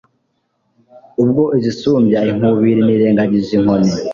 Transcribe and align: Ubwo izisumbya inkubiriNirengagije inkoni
Ubwo 1.23 1.43
izisumbya 1.57 2.19
inkubiriNirengagije 2.31 3.51
inkoni 3.57 3.91